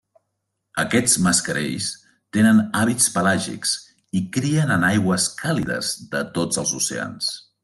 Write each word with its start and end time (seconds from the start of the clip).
Aquests 0.83 1.17
mascarells 1.25 1.89
tenen 2.37 2.63
hàbits 2.79 3.11
pelàgics 3.19 3.75
i 4.21 4.25
crien 4.39 4.75
en 4.79 4.89
aigües 4.91 5.29
càlides 5.43 5.93
de 6.17 6.25
tots 6.41 6.65
els 6.65 6.75
oceans. 6.83 7.35